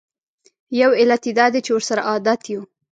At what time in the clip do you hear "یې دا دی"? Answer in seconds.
1.27-1.59